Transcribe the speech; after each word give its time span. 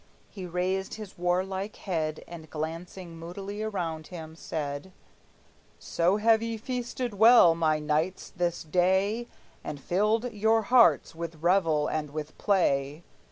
He 0.31 0.47
raised 0.47 0.95
his 0.95 1.15
warlike 1.15 1.75
head 1.75 2.23
And 2.27 2.49
glancing 2.49 3.19
moodily 3.19 3.61
around 3.61 4.07
him, 4.07 4.35
said: 4.35 4.93
"So 5.77 6.17
have 6.17 6.41
ye 6.41 6.57
feasted 6.57 7.13
well, 7.13 7.53
my 7.53 7.77
knights, 7.77 8.31
this 8.35 8.63
day, 8.63 9.27
And 9.63 9.79
filled 9.79 10.33
your 10.33 10.63
hearts 10.63 11.13
with 11.13 11.43
revel 11.43 11.87
and 11.87 12.09
with 12.09 12.35
play. 12.39 13.03